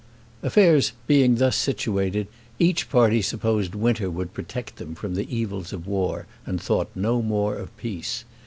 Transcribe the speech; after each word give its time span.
Affairs 0.41 0.93
being 1.05 1.35
thus 1.35 1.55
situated, 1.55 2.25
each 2.57 2.89
party 2.89 3.21
supposed 3.21 3.75
winter 3.75 4.09
would 4.09 4.33
protect 4.33 4.77
them 4.77 4.95
from 4.95 5.13
the 5.13 5.31
evils 5.31 5.71
of 5.73 5.85
war, 5.85 6.25
and 6.43 6.59
thought 6.59 6.89
no 6.95 7.21
more 7.21 7.55
of 7.55 7.77
peace. 7.77 8.25